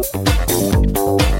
Thank 0.00 0.96
you. 0.96 1.37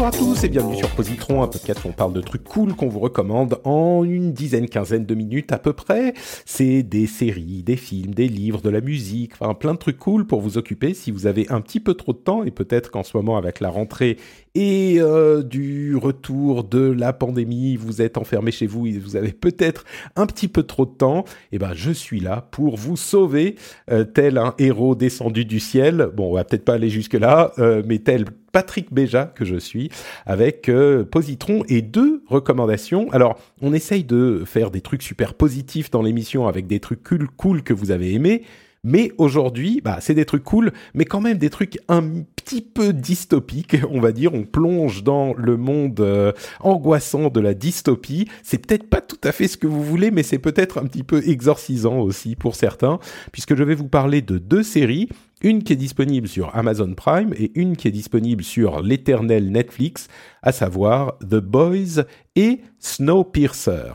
Bonjour 0.00 0.14
à 0.14 0.18
tous 0.18 0.44
et 0.44 0.48
bienvenue 0.48 0.78
sur 0.78 0.88
Positron, 0.88 1.42
un 1.42 1.46
podcast 1.46 1.84
où 1.84 1.88
on 1.88 1.92
parle 1.92 2.14
de 2.14 2.22
trucs 2.22 2.44
cool 2.44 2.74
qu'on 2.74 2.88
vous 2.88 3.00
recommande 3.00 3.60
en 3.64 4.02
une 4.02 4.32
dizaine, 4.32 4.66
quinzaine 4.66 5.04
de 5.04 5.14
minutes 5.14 5.52
à 5.52 5.58
peu 5.58 5.74
près. 5.74 6.14
C'est 6.46 6.82
des 6.82 7.06
séries, 7.06 7.62
des 7.62 7.76
films, 7.76 8.14
des 8.14 8.26
livres, 8.26 8.62
de 8.62 8.70
la 8.70 8.80
musique, 8.80 9.32
enfin 9.38 9.52
plein 9.52 9.74
de 9.74 9.78
trucs 9.78 9.98
cool 9.98 10.26
pour 10.26 10.40
vous 10.40 10.56
occuper 10.56 10.94
si 10.94 11.10
vous 11.10 11.26
avez 11.26 11.50
un 11.50 11.60
petit 11.60 11.80
peu 11.80 11.92
trop 11.92 12.14
de 12.14 12.18
temps 12.18 12.44
et 12.44 12.50
peut-être 12.50 12.90
qu'en 12.90 13.02
ce 13.02 13.14
moment 13.14 13.36
avec 13.36 13.60
la 13.60 13.68
rentrée 13.68 14.16
et 14.54 14.96
euh, 14.98 15.42
du 15.42 15.96
retour 15.96 16.64
de 16.64 16.80
la 16.80 17.12
pandémie, 17.12 17.76
vous 17.76 18.02
êtes 18.02 18.18
enfermé 18.18 18.50
chez 18.50 18.66
vous 18.66 18.86
et 18.86 18.98
vous 18.98 19.16
avez 19.16 19.32
peut-être 19.32 19.84
un 20.16 20.26
petit 20.26 20.48
peu 20.48 20.64
trop 20.64 20.86
de 20.86 20.90
temps, 20.90 21.24
et 21.52 21.58
ben 21.58 21.72
je 21.74 21.90
suis 21.92 22.20
là 22.20 22.48
pour 22.50 22.76
vous 22.76 22.96
sauver, 22.96 23.54
euh, 23.90 24.04
tel 24.04 24.38
un 24.38 24.54
héros 24.58 24.94
descendu 24.94 25.44
du 25.44 25.60
ciel. 25.60 26.08
Bon, 26.16 26.30
on 26.30 26.34
va 26.34 26.44
peut-être 26.44 26.64
pas 26.64 26.74
aller 26.74 26.90
jusque 26.90 27.14
là, 27.14 27.52
euh, 27.58 27.82
mais 27.86 27.98
tel 27.98 28.24
Patrick 28.52 28.92
Béja 28.92 29.26
que 29.26 29.44
je 29.44 29.56
suis, 29.56 29.90
avec 30.26 30.70
Positron 31.10 31.62
et 31.68 31.82
deux 31.82 32.22
recommandations. 32.26 33.10
Alors, 33.12 33.38
on 33.60 33.72
essaye 33.72 34.04
de 34.04 34.42
faire 34.46 34.70
des 34.70 34.80
trucs 34.80 35.02
super 35.02 35.34
positifs 35.34 35.90
dans 35.90 36.02
l'émission 36.02 36.46
avec 36.46 36.66
des 36.66 36.80
trucs 36.80 37.02
cool, 37.02 37.28
cool 37.36 37.62
que 37.62 37.72
vous 37.72 37.90
avez 37.90 38.14
aimés. 38.14 38.42
Mais 38.82 39.12
aujourd'hui, 39.18 39.82
bah, 39.84 39.98
c'est 40.00 40.14
des 40.14 40.24
trucs 40.24 40.44
cool, 40.44 40.72
mais 40.94 41.04
quand 41.04 41.20
même 41.20 41.36
des 41.36 41.50
trucs 41.50 41.78
un 41.88 42.02
petit 42.34 42.62
peu 42.62 42.94
dystopiques, 42.94 43.76
on 43.90 44.00
va 44.00 44.12
dire. 44.12 44.32
On 44.32 44.44
plonge 44.44 45.04
dans 45.04 45.34
le 45.34 45.58
monde 45.58 46.00
euh, 46.00 46.32
angoissant 46.60 47.28
de 47.28 47.40
la 47.40 47.52
dystopie. 47.52 48.26
C'est 48.42 48.66
peut-être 48.66 48.88
pas 48.88 49.02
tout 49.02 49.20
à 49.22 49.32
fait 49.32 49.48
ce 49.48 49.58
que 49.58 49.66
vous 49.66 49.84
voulez, 49.84 50.10
mais 50.10 50.22
c'est 50.22 50.38
peut-être 50.38 50.78
un 50.78 50.86
petit 50.86 51.02
peu 51.02 51.22
exorcisant 51.28 51.98
aussi 51.98 52.36
pour 52.36 52.54
certains, 52.54 52.98
puisque 53.32 53.54
je 53.54 53.64
vais 53.64 53.74
vous 53.74 53.88
parler 53.88 54.22
de 54.22 54.38
deux 54.38 54.62
séries. 54.62 55.10
Une 55.42 55.62
qui 55.62 55.72
est 55.72 55.76
disponible 55.76 56.28
sur 56.28 56.54
Amazon 56.54 56.92
Prime 56.94 57.32
et 57.34 57.50
une 57.54 57.74
qui 57.76 57.88
est 57.88 57.92
disponible 57.92 58.44
sur 58.44 58.82
l'éternel 58.82 59.50
Netflix, 59.50 60.08
à 60.42 60.52
savoir 60.52 61.18
The 61.20 61.36
Boys 61.36 62.04
et 62.36 62.60
Snowpiercer. 62.78 63.92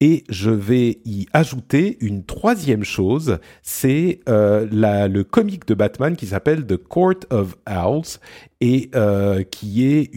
Et 0.00 0.22
je 0.28 0.50
vais 0.50 1.00
y 1.04 1.26
ajouter 1.32 1.96
une 2.00 2.24
troisième 2.24 2.84
chose, 2.84 3.38
c'est 3.62 4.20
euh, 4.28 4.66
le 5.08 5.22
comic 5.24 5.66
de 5.66 5.74
Batman 5.74 6.14
qui 6.14 6.26
s'appelle 6.26 6.66
The 6.66 6.76
Court 6.76 7.20
of 7.30 7.56
Owls 7.66 8.18
et 8.60 8.90
euh, 8.94 9.42
qui 9.42 9.86
est 9.86 10.10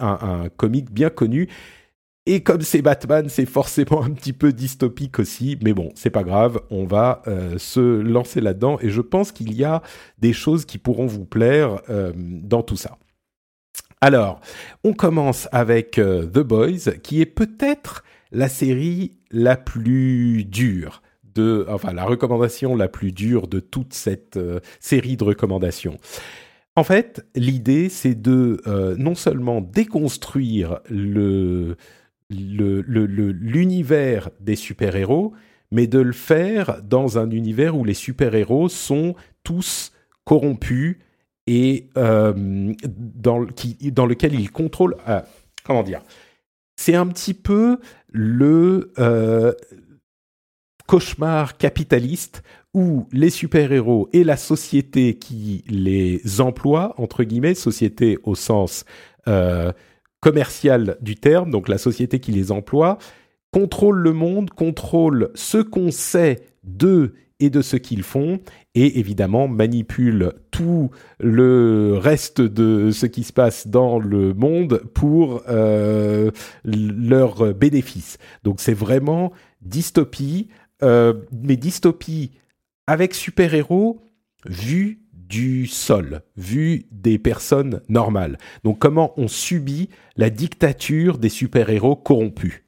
un, 0.00 0.18
un 0.22 0.48
comic 0.48 0.90
bien 0.92 1.10
connu. 1.10 1.48
Et 2.32 2.44
comme 2.44 2.60
c'est 2.60 2.80
Batman, 2.80 3.28
c'est 3.28 3.44
forcément 3.44 4.04
un 4.04 4.10
petit 4.10 4.32
peu 4.32 4.52
dystopique 4.52 5.18
aussi, 5.18 5.58
mais 5.64 5.72
bon, 5.72 5.90
c'est 5.96 6.10
pas 6.10 6.22
grave, 6.22 6.60
on 6.70 6.84
va 6.84 7.22
euh, 7.26 7.58
se 7.58 7.80
lancer 7.80 8.40
là-dedans 8.40 8.78
et 8.80 8.88
je 8.88 9.00
pense 9.00 9.32
qu'il 9.32 9.52
y 9.52 9.64
a 9.64 9.82
des 10.20 10.32
choses 10.32 10.64
qui 10.64 10.78
pourront 10.78 11.06
vous 11.06 11.24
plaire 11.24 11.80
euh, 11.90 12.12
dans 12.14 12.62
tout 12.62 12.76
ça. 12.76 12.98
Alors, 14.00 14.40
on 14.84 14.92
commence 14.92 15.48
avec 15.50 15.98
euh, 15.98 16.24
The 16.24 16.38
Boys, 16.38 16.92
qui 17.02 17.20
est 17.20 17.26
peut-être 17.26 18.04
la 18.30 18.48
série 18.48 19.18
la 19.32 19.56
plus 19.56 20.44
dure 20.44 21.02
de, 21.34 21.66
enfin 21.68 21.92
la 21.92 22.04
recommandation 22.04 22.76
la 22.76 22.86
plus 22.86 23.10
dure 23.10 23.48
de 23.48 23.58
toute 23.58 23.92
cette 23.92 24.38
série 24.78 25.16
de 25.16 25.24
recommandations. 25.24 25.96
En 26.76 26.84
fait, 26.84 27.26
l'idée 27.34 27.88
c'est 27.88 28.14
de 28.14 28.62
non 28.96 29.16
seulement 29.16 29.60
déconstruire 29.60 30.78
le 30.88 31.76
l'univers 32.30 34.30
des 34.40 34.56
super-héros, 34.56 35.32
mais 35.70 35.86
de 35.86 35.98
le 35.98 36.12
faire 36.12 36.82
dans 36.82 37.18
un 37.18 37.30
univers 37.30 37.76
où 37.76 37.84
les 37.84 37.94
super-héros 37.94 38.68
sont 38.68 39.14
tous 39.44 39.92
corrompus 40.24 40.98
et 41.46 41.88
euh, 41.96 42.72
dans, 42.86 43.38
lequel 43.38 44.38
ils 44.38 44.50
contrôlent. 44.50 44.96
comment 45.64 45.82
dire 45.82 46.02
c'est 46.80 46.94
un 46.94 47.06
petit 47.08 47.34
peu 47.34 47.78
le 48.08 48.94
euh, 48.98 49.52
cauchemar 50.86 51.58
capitaliste 51.58 52.42
où 52.72 53.06
les 53.12 53.28
super-héros 53.28 54.08
et 54.14 54.24
la 54.24 54.38
société 54.38 55.18
qui 55.18 55.62
les 55.68 56.40
emploie, 56.40 56.94
entre 56.96 57.22
guillemets, 57.22 57.54
société 57.54 58.18
au 58.22 58.34
sens 58.34 58.86
euh, 59.28 59.72
commercial 60.20 60.96
du 61.00 61.16
terme, 61.16 61.50
donc 61.50 61.68
la 61.68 61.78
société 61.78 62.20
qui 62.20 62.32
les 62.32 62.52
emploie, 62.52 62.98
contrôle 63.50 63.98
le 63.98 64.12
monde, 64.12 64.50
contrôle 64.50 65.30
ce 65.34 65.58
qu'on 65.58 65.90
sait 65.90 66.40
d'eux 66.62 67.14
et 67.40 67.50
de 67.50 67.62
ce 67.62 67.76
qu'ils 67.76 68.02
font, 68.02 68.38
et 68.74 68.98
évidemment 68.98 69.48
manipule 69.48 70.34
tout 70.50 70.90
le 71.18 71.96
reste 71.98 72.40
de 72.40 72.90
ce 72.90 73.06
qui 73.06 73.24
se 73.24 73.32
passe 73.32 73.66
dans 73.66 73.98
le 73.98 74.34
monde 74.34 74.82
pour 74.94 75.42
euh, 75.48 76.30
leurs 76.64 77.54
bénéfices. 77.54 78.18
Donc 78.44 78.60
c'est 78.60 78.74
vraiment 78.74 79.32
dystopie, 79.62 80.48
euh, 80.82 81.14
mais 81.32 81.56
dystopie 81.56 82.32
avec 82.86 83.14
super-héros 83.14 84.00
vu 84.46 85.00
du 85.30 85.66
sol, 85.68 86.22
vu 86.36 86.86
des 86.90 87.18
personnes 87.18 87.80
normales. 87.88 88.36
Donc 88.64 88.80
comment 88.80 89.14
on 89.16 89.28
subit 89.28 89.88
la 90.16 90.28
dictature 90.28 91.16
des 91.18 91.28
super-héros 91.28 91.96
corrompus? 91.96 92.62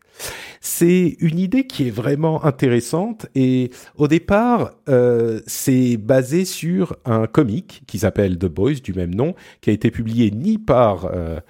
C'est 0.61 1.17
une 1.19 1.41
idée 1.41 1.67
qui 1.67 1.89
est 1.89 1.91
vraiment 1.91 2.45
intéressante 2.45 3.27
et 3.35 3.71
au 3.97 4.07
départ, 4.07 4.75
euh, 4.89 5.41
c'est 5.47 5.97
basé 5.97 6.45
sur 6.45 6.97
un 7.05 7.27
comic 7.27 7.83
qui 7.89 7.99
s'appelle 7.99 8.39
The 8.39 8.47
Boys 8.47 8.75
du 8.75 8.95
même 8.95 9.13
nom, 9.13 9.35
qui 9.61 9.71
a 9.71 9.73
été 9.73 9.91
publié 9.91 10.31
ni 10.31 10.59
par 10.59 11.07
euh, 11.07 11.41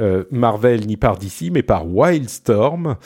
euh, 0.00 0.24
Marvel 0.30 0.86
ni 0.86 0.96
par 0.96 1.18
DC, 1.18 1.50
mais 1.52 1.62
par 1.62 1.86
Wildstorm, 1.86 2.96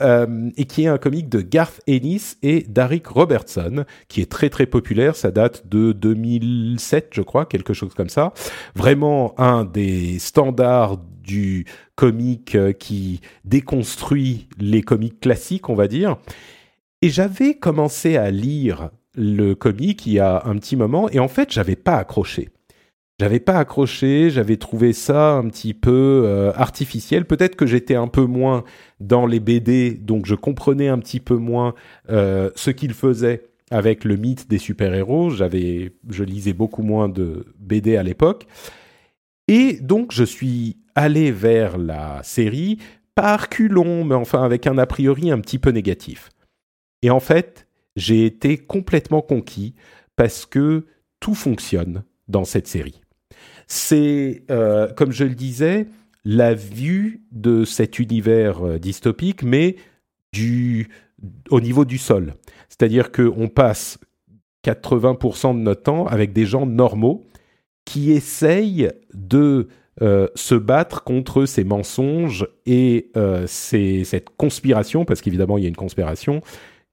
euh, 0.00 0.50
et 0.56 0.64
qui 0.66 0.84
est 0.84 0.86
un 0.86 0.98
comic 0.98 1.28
de 1.28 1.40
Garth 1.40 1.80
Ennis 1.88 2.36
et 2.42 2.64
Derek 2.68 3.06
Robertson, 3.08 3.84
qui 4.06 4.20
est 4.20 4.30
très 4.30 4.48
très 4.48 4.66
populaire. 4.66 5.16
Ça 5.16 5.32
date 5.32 5.66
de 5.66 5.90
2007, 5.90 7.08
je 7.12 7.22
crois, 7.22 7.46
quelque 7.46 7.72
chose 7.72 7.94
comme 7.94 8.08
ça. 8.08 8.32
Vraiment 8.76 9.34
un 9.40 9.64
des 9.64 10.20
standards 10.20 10.98
du 10.98 11.66
comic 11.96 12.54
euh, 12.54 12.72
qui 12.72 13.20
déconstruit 13.44 14.48
les 14.58 14.82
comics 14.82 15.18
classiques, 15.18 15.68
on 15.68 15.74
va 15.74 15.88
dire. 15.88 16.16
Et 17.02 17.10
j'avais 17.10 17.54
commencé 17.54 18.16
à 18.16 18.30
lire 18.30 18.90
le 19.16 19.54
comic 19.54 20.06
il 20.06 20.12
y 20.12 20.20
a 20.20 20.42
un 20.44 20.56
petit 20.56 20.76
moment, 20.76 21.08
et 21.10 21.18
en 21.18 21.28
fait, 21.28 21.52
j'avais 21.52 21.76
pas 21.76 21.96
accroché. 21.96 22.50
J'avais 23.18 23.40
pas 23.40 23.58
accroché, 23.58 24.28
j'avais 24.28 24.58
trouvé 24.58 24.92
ça 24.92 25.36
un 25.36 25.48
petit 25.48 25.72
peu 25.72 26.22
euh, 26.26 26.52
artificiel. 26.54 27.24
Peut-être 27.24 27.56
que 27.56 27.64
j'étais 27.64 27.94
un 27.94 28.08
peu 28.08 28.26
moins 28.26 28.62
dans 29.00 29.24
les 29.24 29.40
BD, 29.40 29.92
donc 29.94 30.26
je 30.26 30.34
comprenais 30.34 30.88
un 30.88 30.98
petit 30.98 31.20
peu 31.20 31.36
moins 31.36 31.74
euh, 32.10 32.50
ce 32.56 32.70
qu'il 32.70 32.92
faisait 32.92 33.48
avec 33.70 34.04
le 34.04 34.16
mythe 34.16 34.48
des 34.50 34.58
super-héros. 34.58 35.30
J'avais, 35.30 35.94
je 36.10 36.24
lisais 36.24 36.52
beaucoup 36.52 36.82
moins 36.82 37.08
de 37.08 37.46
BD 37.58 37.96
à 37.96 38.02
l'époque, 38.02 38.46
et 39.48 39.78
donc 39.80 40.12
je 40.12 40.24
suis 40.24 40.76
allé 40.94 41.32
vers 41.32 41.78
la 41.78 42.22
série 42.22 42.78
par 43.14 43.48
culon, 43.48 44.04
mais 44.04 44.14
enfin 44.14 44.42
avec 44.42 44.66
un 44.66 44.76
a 44.76 44.84
priori 44.84 45.30
un 45.30 45.40
petit 45.40 45.58
peu 45.58 45.70
négatif. 45.70 46.28
Et 47.00 47.08
en 47.08 47.20
fait, 47.20 47.66
j'ai 47.96 48.26
été 48.26 48.58
complètement 48.58 49.22
conquis 49.22 49.74
parce 50.16 50.44
que 50.44 50.84
tout 51.18 51.34
fonctionne 51.34 52.04
dans 52.28 52.44
cette 52.44 52.66
série 52.66 53.00
c'est, 53.66 54.44
euh, 54.50 54.92
comme 54.92 55.12
je 55.12 55.24
le 55.24 55.34
disais, 55.34 55.86
la 56.24 56.54
vue 56.54 57.22
de 57.32 57.64
cet 57.64 57.98
univers 57.98 58.64
euh, 58.64 58.78
dystopique, 58.78 59.42
mais 59.42 59.76
du, 60.32 60.88
au 61.50 61.60
niveau 61.60 61.84
du 61.84 61.98
sol. 61.98 62.34
C'est-à-dire 62.68 63.12
qu'on 63.12 63.48
passe 63.48 63.98
80% 64.64 65.54
de 65.54 65.60
notre 65.60 65.82
temps 65.82 66.06
avec 66.06 66.32
des 66.32 66.46
gens 66.46 66.66
normaux 66.66 67.26
qui 67.84 68.10
essayent 68.10 68.90
de 69.14 69.68
euh, 70.02 70.28
se 70.34 70.54
battre 70.54 71.04
contre 71.04 71.46
ces 71.46 71.64
mensonges 71.64 72.46
et 72.66 73.10
cette 73.46 74.30
conspiration, 74.36 75.04
parce 75.04 75.20
qu'évidemment 75.22 75.58
il 75.58 75.62
y 75.62 75.66
a 75.66 75.68
une 75.68 75.76
conspiration, 75.76 76.40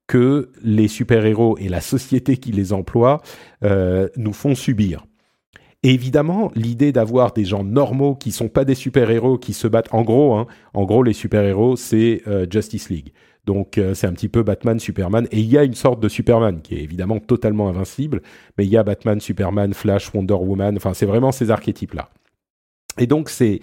que 0.08 0.52
les 0.62 0.88
super-héros 0.88 1.58
et 1.58 1.70
la 1.70 1.82
société 1.82 2.38
qui 2.38 2.52
les 2.52 2.72
emploie 2.72 3.22
nous 3.62 4.34
font 4.34 4.54
subir. 4.54 5.06
Et 5.84 5.94
évidemment, 5.94 6.50
l'idée 6.56 6.94
d'avoir 6.94 7.34
des 7.34 7.44
gens 7.44 7.66
normaux 7.66 8.16
qui 8.16 8.32
sont 8.32 8.48
pas 8.48 8.64
des 8.64 8.76
super-héros 8.76 9.38
qui 9.38 9.52
se 9.54 9.68
battent, 9.68 9.94
en 9.94 10.04
gros, 10.04 10.36
hein, 10.36 10.48
les 11.06 11.14
super-héros, 11.14 11.76
c'est 11.76 12.22
euh, 12.26 12.48
Justice 12.50 12.90
League. 12.90 13.12
Donc 13.46 13.78
euh, 13.78 13.94
c'est 13.94 14.08
un 14.08 14.14
petit 14.14 14.30
peu 14.30 14.44
Batman, 14.44 14.80
Superman, 14.80 15.28
et 15.32 15.40
il 15.40 15.48
y 15.48 15.58
a 15.58 15.66
une 15.66 15.74
sorte 15.74 16.00
de 16.00 16.08
Superman 16.08 16.62
qui 16.62 16.76
est 16.76 16.82
évidemment 16.82 17.20
totalement 17.20 17.68
invincible, 17.68 18.22
mais 18.58 18.66
il 18.66 18.72
y 18.72 18.78
a 18.78 18.84
Batman, 18.84 19.20
Superman, 19.20 19.74
Flash, 19.74 20.14
Wonder 20.14 20.36
Woman, 20.36 20.78
enfin 20.78 20.94
c'est 20.94 21.06
vraiment 21.06 21.34
ces 21.34 21.52
archétypes-là. 21.52 22.10
Et 22.98 23.06
donc 23.08 23.30
c'est 23.30 23.60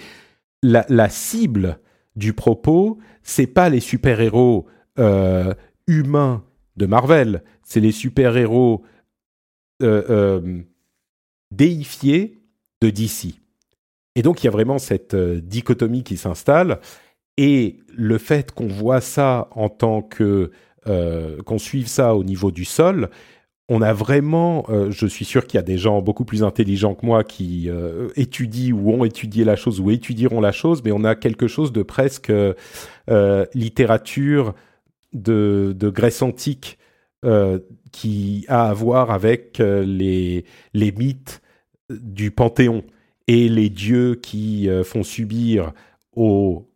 la, 0.63 1.09
cible 1.09 1.79
du 2.15 2.35
propos, 2.35 2.99
c'est 3.23 3.47
pas 3.47 3.71
les 3.71 3.81
super-héros 3.81 4.67
euh, 4.99 5.55
humains 5.87 6.45
de 6.77 6.85
Marvel, 6.85 7.43
c'est 7.63 7.81
les 7.81 7.93
super-héros 7.93 8.83
déifiés 11.51 12.39
de 12.81 12.91
DC. 12.91 13.35
Et 14.17 14.23
donc 14.23 14.43
il 14.43 14.47
y 14.47 14.49
a 14.49 14.53
vraiment 14.53 14.79
cette 14.79 15.15
euh, 15.15 15.41
dichotomie 15.41 16.03
qui 16.03 16.17
s'installe. 16.17 16.81
Et 17.37 17.79
le 17.95 18.19
fait 18.19 18.53
qu'on 18.53 18.67
voit 18.67 19.01
ça 19.01 19.49
en 19.53 19.69
tant 19.69 20.03
que 20.03 20.51
euh, 20.89 21.43
qu'on 21.43 21.59
suive 21.59 21.87
ça 21.87 22.15
au 22.15 22.25
niveau 22.25 22.51
du 22.51 22.65
sol, 22.65 23.11
on 23.69 23.83
a 23.83 23.93
vraiment, 23.93 24.67
euh, 24.69 24.91
je 24.91 25.07
suis 25.07 25.25
sûr 25.25 25.47
qu'il 25.47 25.57
y 25.57 25.61
a 25.61 25.63
des 25.63 25.79
gens 25.79 26.03
beaucoup 26.03 26.25
plus 26.25 26.43
intelligents 26.43 26.95
que 26.95 27.07
moi 27.07 27.23
qui 27.23 27.71
étudient 28.17 28.75
ou 28.75 28.91
ont 28.91 29.05
étudié 29.05 29.45
la 29.45 29.57
chose 29.57 29.81
ou 29.81 29.91
étudieront 29.91 30.41
la 30.41 30.53
chose, 30.53 30.83
mais 30.85 30.91
on 30.93 31.05
a 31.05 31.15
quelque 31.15 31.47
chose 31.47 31.73
de 31.73 31.83
presque 31.83 32.33
littérature 33.55 34.55
de, 35.13 35.75
de, 35.77 35.89
Grèce 35.89 36.23
antique 36.23 36.79
qui 37.93 38.45
a 38.49 38.71
à 38.71 38.73
voir 38.73 39.11
avec 39.11 39.59
les, 39.59 40.45
les 40.75 40.93
mythes 40.93 41.43
du 41.91 42.31
Panthéon 42.31 42.83
et 43.27 43.49
les 43.49 43.69
dieux 43.69 44.15
qui 44.15 44.69
font 44.85 45.03
subir 45.03 45.73
aux 46.15 46.71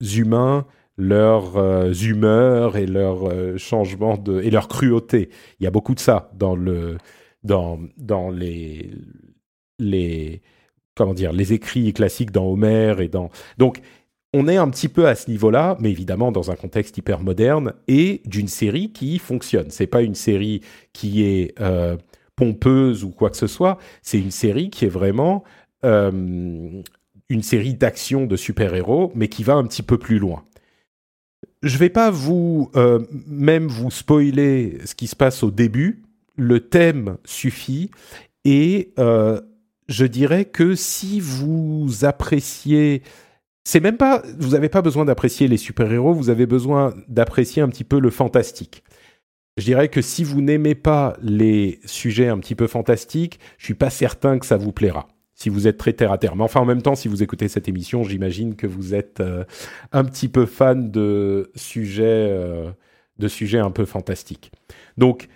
humains 0.00 0.66
leurs 0.98 1.56
euh, 1.56 1.92
humeurs 1.92 2.76
et 2.76 2.86
leurs 2.86 3.28
euh, 3.28 3.56
changements 3.56 4.18
de 4.18 4.42
et 4.42 4.50
leur 4.50 4.68
cruauté. 4.68 5.30
Il 5.60 5.64
y 5.64 5.66
a 5.66 5.70
beaucoup 5.70 5.94
de 5.94 6.00
ça 6.00 6.30
dans 6.34 6.56
le 6.56 6.98
dans 7.44 7.78
dans 7.96 8.30
les 8.30 8.90
les 9.78 10.42
comment 10.96 11.14
dire 11.14 11.32
les 11.32 11.52
écrits 11.52 11.92
classiques 11.92 12.32
dans 12.32 12.46
Homère 12.46 13.00
et 13.00 13.08
dans 13.08 13.30
donc 13.58 13.80
on 14.34 14.46
est 14.46 14.56
un 14.56 14.68
petit 14.68 14.88
peu 14.88 15.08
à 15.08 15.14
ce 15.14 15.30
niveau-là, 15.30 15.76
mais 15.80 15.90
évidemment 15.90 16.32
dans 16.32 16.50
un 16.50 16.56
contexte 16.56 16.98
hyper 16.98 17.20
moderne 17.20 17.72
et 17.86 18.20
d'une 18.26 18.48
série 18.48 18.92
qui 18.92 19.18
fonctionne. 19.18 19.70
C'est 19.70 19.86
pas 19.86 20.02
une 20.02 20.14
série 20.14 20.60
qui 20.92 21.24
est 21.24 21.58
euh, 21.60 21.96
pompeuse 22.36 23.04
ou 23.04 23.10
quoi 23.10 23.30
que 23.30 23.36
ce 23.36 23.46
soit. 23.46 23.78
C'est 24.02 24.18
une 24.18 24.30
série 24.30 24.68
qui 24.68 24.84
est 24.84 24.90
vraiment 24.90 25.44
euh, 25.84 26.82
une 27.30 27.42
série 27.42 27.74
d'actions 27.74 28.26
de 28.26 28.36
super-héros, 28.36 29.12
mais 29.14 29.28
qui 29.28 29.44
va 29.44 29.54
un 29.54 29.64
petit 29.64 29.82
peu 29.82 29.98
plus 29.98 30.18
loin 30.18 30.44
je 31.60 31.76
vais 31.76 31.90
pas 31.90 32.12
vous 32.12 32.70
euh, 32.76 33.00
même 33.26 33.66
vous 33.66 33.90
spoiler 33.90 34.78
ce 34.84 34.94
qui 34.94 35.08
se 35.08 35.16
passe 35.16 35.42
au 35.42 35.50
début. 35.50 36.04
Le 36.36 36.60
thème 36.60 37.16
suffit 37.24 37.90
et 38.44 38.92
je 38.96 40.04
dirais 40.04 40.44
que 40.44 40.76
si 40.76 41.18
vous 41.18 42.04
appréciez, 42.04 43.02
c'est 43.68 43.80
même 43.80 43.98
pas, 43.98 44.22
vous 44.38 44.52
n'avez 44.52 44.70
pas 44.70 44.80
besoin 44.80 45.04
d'apprécier 45.04 45.46
les 45.46 45.58
super-héros, 45.58 46.14
vous 46.14 46.30
avez 46.30 46.46
besoin 46.46 46.94
d'apprécier 47.06 47.60
un 47.60 47.68
petit 47.68 47.84
peu 47.84 48.00
le 48.00 48.08
fantastique. 48.08 48.82
Je 49.58 49.64
dirais 49.64 49.90
que 49.90 50.00
si 50.00 50.24
vous 50.24 50.40
n'aimez 50.40 50.74
pas 50.74 51.18
les 51.20 51.78
sujets 51.84 52.28
un 52.28 52.38
petit 52.38 52.54
peu 52.54 52.66
fantastiques, 52.66 53.38
je 53.58 53.66
suis 53.66 53.74
pas 53.74 53.90
certain 53.90 54.38
que 54.38 54.46
ça 54.46 54.56
vous 54.56 54.72
plaira 54.72 55.06
si 55.34 55.50
vous 55.50 55.68
êtes 55.68 55.76
très 55.76 55.92
terre 55.92 56.12
à 56.12 56.16
terre. 56.16 56.34
Mais 56.34 56.44
enfin, 56.44 56.60
en 56.60 56.64
même 56.64 56.80
temps, 56.80 56.94
si 56.94 57.08
vous 57.08 57.22
écoutez 57.22 57.46
cette 57.48 57.68
émission, 57.68 58.04
j'imagine 58.04 58.56
que 58.56 58.66
vous 58.66 58.94
êtes 58.94 59.20
euh, 59.20 59.44
un 59.92 60.04
petit 60.04 60.28
peu 60.28 60.46
fan 60.46 60.90
de 60.90 61.52
sujets, 61.54 62.04
euh, 62.06 62.70
de 63.18 63.28
sujets 63.28 63.58
un 63.58 63.70
peu 63.70 63.84
fantastiques. 63.84 64.50
Donc, 64.96 65.28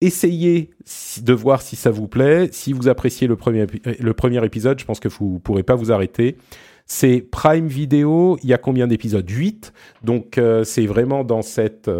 essayez 0.00 0.70
de 1.20 1.32
voir 1.32 1.62
si 1.62 1.74
ça 1.74 1.90
vous 1.90 2.06
plaît. 2.06 2.48
Si 2.52 2.72
vous 2.72 2.86
appréciez 2.86 3.26
le 3.26 3.34
premier, 3.34 3.66
le 3.98 4.14
premier 4.14 4.44
épisode, 4.44 4.78
je 4.78 4.84
pense 4.84 5.00
que 5.00 5.08
vous 5.08 5.34
ne 5.34 5.38
pourrez 5.38 5.64
pas 5.64 5.74
vous 5.74 5.90
arrêter. 5.90 6.36
C'est 6.86 7.20
Prime 7.20 7.66
Video, 7.66 8.38
il 8.42 8.48
y 8.48 8.54
a 8.54 8.58
combien 8.58 8.86
d'épisodes? 8.86 9.28
8. 9.28 9.72
Donc, 10.02 10.38
euh, 10.38 10.64
c'est 10.64 10.86
vraiment 10.86 11.24
dans 11.24 11.42
cette 11.42 11.90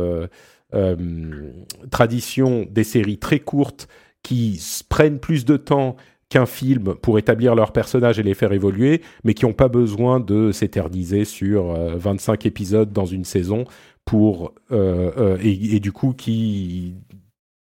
tradition 1.90 2.66
des 2.70 2.84
séries 2.84 3.18
très 3.18 3.40
courtes 3.40 3.88
qui 4.22 4.60
prennent 4.88 5.20
plus 5.20 5.44
de 5.44 5.56
temps 5.56 5.96
qu'un 6.28 6.46
film 6.46 6.94
pour 6.94 7.18
établir 7.18 7.54
leurs 7.54 7.72
personnages 7.72 8.18
et 8.18 8.22
les 8.22 8.34
faire 8.34 8.52
évoluer, 8.52 9.02
mais 9.24 9.34
qui 9.34 9.44
n'ont 9.44 9.52
pas 9.52 9.68
besoin 9.68 10.18
de 10.20 10.50
s'éterniser 10.50 11.24
sur 11.24 11.72
25 11.96 12.44
euh, 12.44 12.48
épisodes 12.48 12.92
dans 12.92 13.04
une 13.04 13.24
saison 13.24 13.64
pour 14.04 14.52
euh, 14.72 15.12
euh, 15.18 15.38
et, 15.40 15.80
du 15.80 15.92
coup 15.92 16.12
qui, 16.12 16.96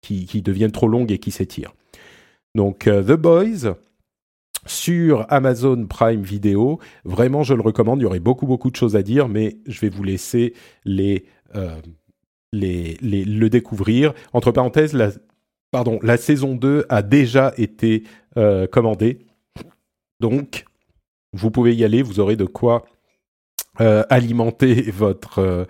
qui, 0.01 0.27
qui 0.27 0.43
deviennent 0.43 0.73
trop 0.73 0.89
longues 0.89 1.11
et 1.11 1.19
qui 1.19 1.31
s'étirent. 1.31 1.75
Donc 2.55 2.81
The 2.85 3.13
Boys 3.13 3.75
sur 4.67 5.27
Amazon 5.29 5.87
Prime 5.87 6.23
Video, 6.23 6.79
vraiment 7.05 7.43
je 7.43 7.55
le 7.55 7.63
recommande. 7.63 8.01
Il 8.01 8.03
y 8.03 8.07
aurait 8.07 8.21
beaucoup 8.21 8.47
beaucoup 8.47 8.71
de 8.71 8.77
choses 8.77 8.97
à 8.97 9.03
dire, 9.03 9.29
mais 9.29 9.57
je 9.67 9.81
vais 9.81 9.89
vous 9.89 10.05
laisser 10.05 10.55
les 10.85 11.27
les, 12.53 12.97
le 13.01 13.49
découvrir. 13.49 14.13
Entre 14.33 14.53
parenthèses, 14.53 14.93
la 14.93 15.11
pardon, 15.73 15.99
la 16.03 16.17
saison 16.17 16.55
2 16.55 16.87
a 16.89 17.03
déjà 17.03 17.53
été 17.57 18.05
euh, 18.37 18.69
commandée. 18.69 19.27
Donc, 20.21 20.67
vous 21.33 21.51
pouvez 21.51 21.75
y 21.75 21.85
aller, 21.85 22.03
vous 22.03 22.21
aurez 22.21 22.37
de 22.37 22.45
quoi 22.45 22.85
euh, 23.81 24.05
alimenter 24.11 24.83
votre, 24.93 25.41
euh, 25.41 25.65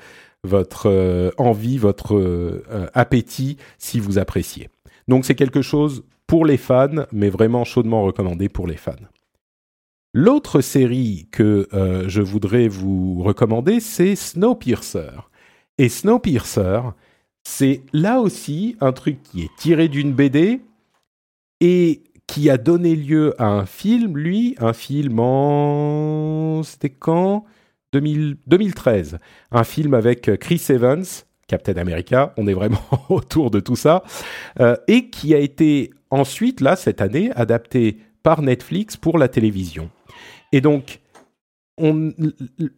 votre 0.44 1.32
envie, 1.38 1.78
votre 1.78 2.62
appétit 2.92 3.56
si 3.78 4.00
vous 4.00 4.18
appréciez. 4.18 4.68
Donc, 5.12 5.26
c'est 5.26 5.34
quelque 5.34 5.60
chose 5.60 6.04
pour 6.26 6.46
les 6.46 6.56
fans, 6.56 7.04
mais 7.12 7.28
vraiment 7.28 7.64
chaudement 7.64 8.02
recommandé 8.02 8.48
pour 8.48 8.66
les 8.66 8.78
fans. 8.78 8.92
L'autre 10.14 10.62
série 10.62 11.28
que 11.30 11.68
je 12.06 12.22
voudrais 12.22 12.66
vous 12.66 13.22
recommander, 13.22 13.80
c'est 13.80 14.16
Snowpiercer. 14.16 15.10
Et 15.76 15.90
Snowpiercer, 15.90 16.80
c'est 17.44 17.82
là 17.92 18.20
aussi 18.20 18.74
un 18.80 18.92
truc 18.92 19.22
qui 19.22 19.42
est 19.42 19.54
tiré 19.58 19.88
d'une 19.88 20.14
BD 20.14 20.62
et 21.60 22.04
qui 22.26 22.48
a 22.48 22.56
donné 22.56 22.96
lieu 22.96 23.34
à 23.38 23.48
un 23.48 23.66
film, 23.66 24.16
lui, 24.16 24.54
un 24.60 24.72
film 24.72 25.20
en... 25.20 26.62
C'était 26.62 26.88
quand? 26.88 27.44
2013. 27.92 29.18
Un 29.50 29.64
film 29.64 29.92
avec 29.92 30.38
Chris 30.38 30.62
Evans, 30.70 31.04
Captain 31.52 31.76
America, 31.76 32.32
on 32.38 32.46
est 32.46 32.54
vraiment 32.54 32.80
autour 33.10 33.50
de 33.50 33.60
tout 33.60 33.76
ça, 33.76 34.02
euh, 34.58 34.74
et 34.88 35.10
qui 35.10 35.34
a 35.34 35.38
été 35.38 35.90
ensuite, 36.10 36.62
là, 36.62 36.76
cette 36.76 37.02
année, 37.02 37.30
adapté 37.36 37.98
par 38.22 38.40
Netflix 38.40 38.96
pour 38.96 39.18
la 39.18 39.28
télévision. 39.28 39.90
Et 40.52 40.62
donc, 40.62 41.00
on, 41.76 42.10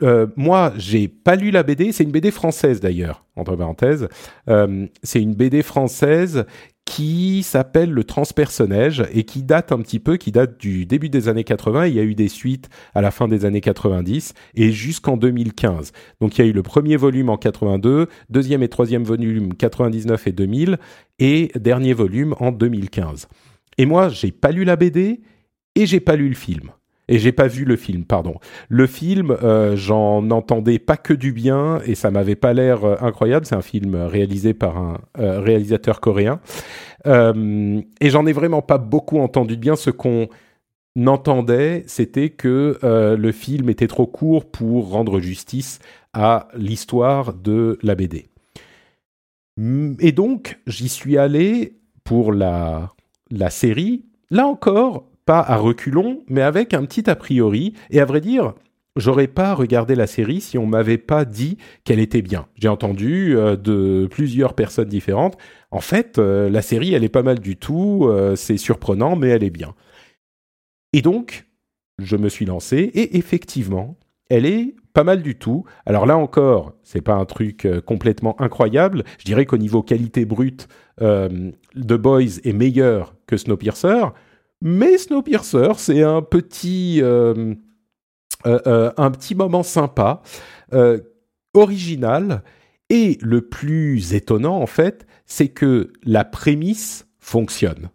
euh, 0.03 0.27
moi, 0.35 0.73
j'ai 0.77 1.07
pas 1.07 1.37
lu 1.37 1.53
la 1.53 1.63
BD. 1.63 1.93
C'est 1.93 2.03
une 2.03 2.11
BD 2.11 2.33
française 2.33 2.81
d'ailleurs, 2.81 3.25
entre 3.37 3.55
parenthèses. 3.55 4.09
Euh, 4.49 4.87
c'est 5.05 5.23
une 5.23 5.35
BD 5.35 5.63
française 5.63 6.45
qui 6.85 7.43
s'appelle 7.43 7.91
Le 7.91 8.05
Transpersonnage 8.05 9.05
et 9.13 9.25
qui 9.25 9.43
date 9.43 9.73
un 9.73 9.79
petit 9.79 10.01
peu, 10.01 10.17
qui 10.17 10.33
date 10.33 10.61
du 10.61 10.87
début 10.87 11.09
des 11.09 11.29
années 11.29 11.45
80. 11.45 11.87
Il 11.87 11.95
y 11.95 12.01
a 12.01 12.03
eu 12.03 12.15
des 12.15 12.29
suites 12.29 12.69
à 12.95 13.01
la 13.01 13.11
fin 13.11 13.27
des 13.27 13.45
années 13.45 13.61
90 13.61 14.35
et 14.55 14.71
jusqu'en 14.71 15.17
2015. 15.17 15.93
Donc 16.21 16.37
il 16.37 16.45
y 16.45 16.45
a 16.47 16.51
eu 16.51 16.53
le 16.53 16.63
premier 16.63 16.97
volume 16.97 17.31
en 17.31 17.37
82, 17.37 18.09
deuxième 18.29 18.63
et 18.63 18.69
troisième 18.69 19.05
volume 19.05 19.55
99 19.55 20.27
et 20.27 20.33
2000 20.33 20.79
et 21.19 21.51
dernier 21.55 21.95
volume 21.95 22.35
en 22.39 22.53
2015. 22.53 23.29
Et 23.79 23.87
moi, 23.87 24.09
j'ai 24.09 24.31
pas 24.31 24.53
lu 24.53 24.65
la 24.65 24.77
BD 24.77 25.23
et 25.75 25.87
j'ai 25.87 26.01
pas 26.01 26.17
lu 26.17 26.29
le 26.29 26.35
film. 26.35 26.71
Et 27.09 27.19
j'ai 27.19 27.33
pas 27.33 27.49
vu 27.49 27.65
le 27.65 27.77
film, 27.77 28.05
pardon. 28.05 28.37
Le 28.69 28.87
film, 28.87 29.31
euh, 29.31 29.77
j'en 29.77 30.31
entendais 30.31 30.79
pas 30.79 30.97
que 30.97 31.13
du 31.13 31.33
bien 31.33 31.81
et 31.85 31.95
ça 31.95 32.11
m'avait 32.11 32.37
pas 32.37 32.55
l'air 32.55 32.85
euh, 32.85 32.97
incroyable. 33.01 33.45
C'est 33.45 33.55
un 33.55 33.63
film 33.63 33.95
réalisé 33.95 34.55
par 34.55 34.79
un 34.79 35.01
euh, 35.19 35.41
réalisateur 35.41 36.01
coréen 36.01 36.41
et 37.07 38.09
j'en 38.09 38.25
ai 38.25 38.33
vraiment 38.33 38.63
pas 38.63 38.79
beaucoup 38.79 39.19
entendu 39.19 39.57
de 39.57 39.61
bien. 39.61 39.77
Ce 39.77 39.91
qu'on 39.91 40.29
entendait, 41.07 41.85
c'était 41.87 42.31
que 42.31 42.79
le 42.83 43.33
film 43.33 43.69
était 43.69 43.89
trop 43.89 44.07
court 44.07 44.51
pour 44.51 44.89
rendre 44.89 45.21
justice 45.21 45.81
à 46.15 46.49
l'histoire 46.57 47.35
de 47.35 47.79
la 47.83 47.95
BD. 47.95 48.31
Et 50.01 50.13
donc, 50.13 50.59
j'y 50.67 50.89
suis 50.89 51.19
allé 51.19 51.77
pour 52.05 52.33
la 52.33 52.95
la 53.31 53.51
série. 53.51 54.07
Là 54.31 54.47
encore, 54.47 55.05
pas 55.25 55.41
à 55.41 55.57
reculons, 55.57 56.23
mais 56.29 56.43
avec 56.43 56.75
un 56.75 56.85
petit 56.85 57.09
a 57.09 57.17
priori. 57.17 57.75
Et 57.91 58.01
à 58.01 58.05
vrai 58.05 58.21
dire, 58.21 58.55
j'aurais 58.97 59.27
pas 59.27 59.55
regardé 59.55 59.95
la 59.95 60.07
série 60.07 60.41
si 60.41 60.59
on 60.59 60.67
m'avait 60.67 60.99
pas 60.99 61.25
dit 61.25 61.59
qu'elle 61.85 61.99
était 61.99 62.23
bien. 62.23 62.47
J'ai 62.57 62.69
entendu 62.69 63.37
euh, 63.37 63.57
de 63.57 64.07
plusieurs 64.11 64.55
personnes 64.55 64.89
différentes. 64.89 65.37
En 65.71 65.81
fait, 65.81 66.19
euh, 66.19 66.49
la 66.49 66.63
série, 66.63 66.95
elle 66.95 67.05
est 67.05 67.09
pas 67.09 67.23
mal 67.23 67.41
du 67.41 67.57
tout. 67.57 68.07
Euh, 68.09 68.37
c'est 68.37 68.57
surprenant, 68.57 69.17
mais 69.17 69.29
elle 69.29 69.45
est 69.45 69.51
bien. 69.51 69.75
Et 70.93 71.03
donc, 71.03 71.47
je 71.99 72.17
me 72.17 72.29
suis 72.29 72.47
lancé 72.47 72.79
et 72.79 73.17
effectivement, 73.17 73.97
elle 74.31 74.47
est 74.47 74.75
pas 74.93 75.05
mal 75.05 75.23
du 75.23 75.37
tout. 75.37 75.65
Alors 75.87 76.07
là 76.07 76.17
encore, 76.17 76.75
c'est 76.85 77.01
pas 77.01 77.15
un 77.15 77.25
truc 77.25 77.67
complètement 77.85 78.41
incroyable. 78.41 79.03
Je 79.19 79.25
dirais 79.25 79.45
qu'au 79.45 79.57
niveau 79.57 79.83
qualité 79.83 80.25
brute, 80.25 80.69
The 80.99 81.95
Boys 81.95 82.39
est 82.45 82.53
meilleur 82.53 83.17
que 83.27 83.37
Snowpiercer, 83.37 84.07
mais 84.65 84.99
Snowpiercer, 84.99 85.73
c'est 85.77 86.03
un 86.03 86.23
petit 86.23 87.01
euh, 88.47 88.61
euh, 88.67 88.93
un 88.99 89.11
petit 89.11 89.35
moment 89.35 89.63
sympa, 89.63 90.21
euh, 90.75 90.99
original, 91.55 92.43
et 92.91 93.17
le 93.23 93.41
plus 93.41 94.13
étonnant 94.13 94.61
en 94.61 94.67
fait, 94.67 95.07
c'est 95.25 95.49
que 95.49 95.93
la 96.03 96.25
prémisse 96.25 97.07
fonctionne. 97.21 97.89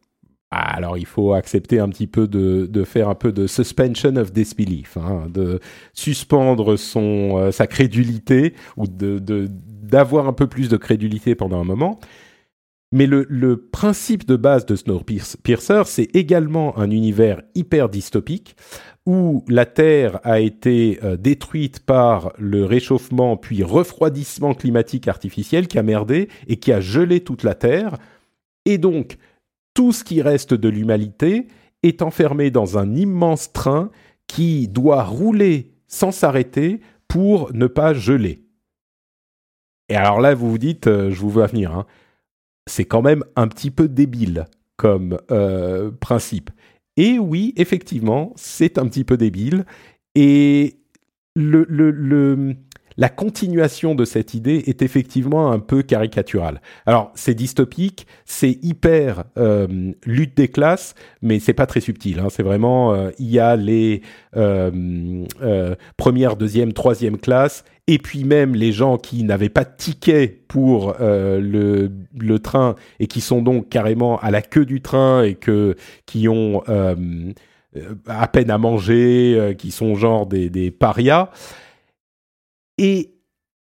Ah, 0.49 0.75
alors 0.75 0.97
il 0.97 1.05
faut 1.05 1.33
accepter 1.33 1.79
un 1.79 1.89
petit 1.89 2.07
peu 2.07 2.27
de, 2.27 2.83
faire 2.83 3.09
un 3.09 3.15
peu 3.15 3.31
de 3.31 3.45
suspension 3.45 4.15
of 4.15 4.31
disbelief, 4.31 4.97
hein, 4.97 5.27
de 5.29 5.59
suspendre 5.93 6.75
son 6.75 7.51
sa 7.51 7.67
crédulité 7.67 8.55
ou 8.75 8.88
de 8.88 9.19
d'avoir 9.19 10.27
un 10.27 10.33
peu 10.33 10.47
plus 10.47 10.69
de 10.69 10.77
crédulité 10.77 11.35
pendant 11.35 11.61
un 11.61 11.63
moment. 11.63 11.99
Mais 12.91 13.05
le, 13.05 13.58
principe 13.58 14.25
de 14.25 14.36
base 14.36 14.65
de 14.65 14.75
Snowpiercer, 14.75 15.84
c'est 15.86 16.15
également 16.15 16.77
un 16.79 16.89
univers 16.89 17.41
hyper 17.53 17.88
dystopique 17.88 18.55
où 19.05 19.43
la 19.48 19.65
Terre 19.65 20.19
a 20.24 20.39
été 20.39 21.00
euh, 21.03 21.15
détruite 21.15 21.79
par 21.79 22.34
le 22.38 22.65
réchauffement 22.65 23.38
puis 23.38 23.63
refroidissement 23.63 24.53
climatique 24.53 25.08
artificiel 25.08 25.67
qui 25.67 25.77
a 25.79 25.84
merdé 25.84 26.29
et 26.48 26.58
qui 26.58 26.72
a 26.72 26.81
gelé 26.81 27.22
toute 27.22 27.43
la 27.43 27.55
Terre. 27.55 27.98
Et 28.65 28.77
donc, 28.77 29.17
tout 29.74 29.91
ce 29.91 30.03
qui 30.03 30.22
reste 30.22 30.53
de 30.53 30.69
l'humanité 30.69 31.48
est 31.84 32.01
enfermé 32.01 32.51
dans 32.51 32.77
un 32.77 32.96
immense 32.96 33.53
train 33.53 33.91
qui 34.27 34.67
doit 34.67 35.03
rouler 35.03 35.72
sans 35.88 36.12
s'arrêter 36.12 36.81
pour 37.08 37.53
ne 37.53 37.67
pas 37.67 37.93
geler. 37.93 38.43
Et 39.89 39.96
alors 39.96 40.22
là, 40.22 40.36
vous 40.36 40.51
vous 40.51 40.58
dites, 40.58 40.88
euh, 40.88 41.10
je 41.10 41.19
vous 41.19 41.29
vois 41.29 41.48
venir, 41.48 41.74
hein, 41.74 41.86
c'est 42.69 42.85
quand 42.85 43.01
même 43.01 43.23
un 43.35 43.47
petit 43.47 43.71
peu 43.71 43.88
débile 43.88 44.45
comme 44.77 45.17
euh, 45.31 45.91
principe. 45.91 46.51
Et 46.95 47.19
oui, 47.19 47.53
effectivement, 47.57 48.31
c'est 48.35 48.77
un 48.77 48.88
petit 48.88 49.03
peu 49.03 49.17
débile. 49.17 49.65
Et 50.15 50.77
le, 51.35 51.65
le, 51.67 52.55
la 52.99 53.07
continuation 53.07 53.95
de 53.95 54.03
cette 54.03 54.33
idée 54.33 54.61
est 54.67 54.81
effectivement 54.81 55.53
un 55.53 55.59
peu 55.59 55.83
caricaturale. 55.83 56.61
Alors, 56.85 57.13
c'est 57.15 57.33
dystopique, 57.33 58.05
c'est 58.25 58.59
hyper 58.61 59.23
euh, 59.37 59.93
lutte 60.05 60.35
des 60.35 60.49
classes, 60.49 60.95
mais 61.21 61.39
c'est 61.39 61.53
pas 61.53 61.65
très 61.65 61.79
subtil. 61.79 62.19
Hein. 62.19 62.27
C'est 62.29 62.43
vraiment, 62.43 62.93
euh, 62.93 63.11
il 63.17 63.31
y 63.31 63.39
a 63.39 63.55
les 63.55 64.01
euh, 64.35 65.25
première, 65.95 66.35
deuxième, 66.35 66.73
troisième 66.73 67.17
classes, 67.17 67.63
et 67.87 67.99
puis 67.99 68.25
même 68.25 68.53
les 68.53 68.73
gens 68.73 68.97
qui 68.97 69.23
n'avaient 69.23 69.47
pas 69.47 69.63
de 69.63 69.71
ticket 69.77 70.27
pour 70.49 70.95
le, 70.99 71.89
le, 72.19 72.39
train 72.39 72.75
et 72.99 73.07
qui 73.07 73.21
sont 73.21 73.41
donc 73.41 73.69
carrément 73.69 74.19
à 74.19 74.29
la 74.29 74.41
queue 74.41 74.65
du 74.65 74.81
train 74.81 75.23
et 75.23 75.35
que 75.35 75.75
qui 76.05 76.27
ont 76.27 76.61
à 78.07 78.27
peine 78.27 78.51
à 78.51 78.59
manger, 78.59 79.55
qui 79.57 79.71
sont 79.71 79.95
genre 79.95 80.27
des, 80.27 80.51
des 80.51 80.69
parias. 80.69 81.29
Et 82.79 83.12